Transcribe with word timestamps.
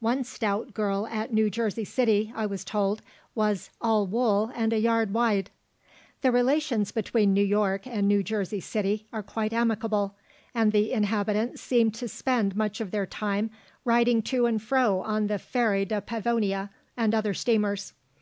One 0.00 0.24
stout 0.24 0.72
girl 0.72 1.06
at 1.08 1.30
New 1.30 1.50
Jersey 1.50 1.84
City, 1.84 2.32
I 2.34 2.46
was 2.46 2.64
told, 2.64 3.02
was 3.34 3.68
'all 3.82 4.06
wool 4.06 4.50
and 4.54 4.72
a 4.72 4.78
yard 4.78 5.12
wide.' 5.12 5.50
"The 6.22 6.32
relations 6.32 6.90
between 6.90 7.34
New 7.34 7.44
York 7.44 7.86
and 7.86 8.08
New 8.08 8.22
Jersey 8.22 8.60
City 8.60 9.06
are 9.12 9.22
quite 9.22 9.52
amicable, 9.52 10.14
and 10.54 10.72
the 10.72 10.90
inhabitants 10.92 11.60
seem 11.60 11.90
to 11.90 12.08
spend 12.08 12.56
much 12.56 12.80
of 12.80 12.92
their 12.92 13.04
time 13.04 13.50
riding 13.84 14.22
to 14.22 14.46
and 14.46 14.62
fro 14.62 15.00
on 15.02 15.26
the 15.26 15.38
Ferry 15.38 15.84
de 15.84 16.00
Pavonia 16.00 16.70
and 16.96 17.14
other 17.14 17.34
steamers. 17.34 17.92